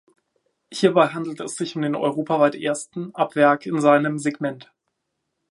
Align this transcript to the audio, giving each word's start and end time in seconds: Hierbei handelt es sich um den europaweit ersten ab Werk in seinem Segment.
Hierbei 0.73 1.09
handelt 1.09 1.41
es 1.41 1.57
sich 1.57 1.75
um 1.75 1.83
den 1.83 1.93
europaweit 1.95 2.55
ersten 2.55 3.13
ab 3.13 3.35
Werk 3.35 3.67
in 3.67 3.79
seinem 3.79 4.17
Segment. 4.17 4.73